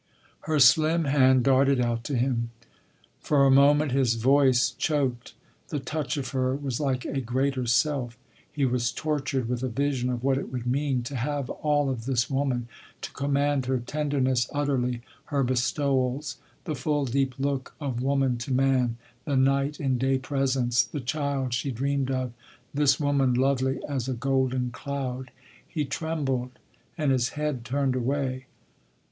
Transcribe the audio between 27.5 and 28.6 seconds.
turned away.